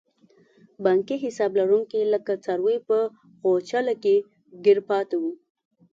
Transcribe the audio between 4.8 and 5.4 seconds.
پاتې وو.